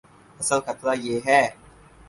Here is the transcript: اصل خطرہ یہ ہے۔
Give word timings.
اصل 0.39 0.59
خطرہ 0.65 0.93
یہ 1.05 1.15
ہے۔ 1.27 1.41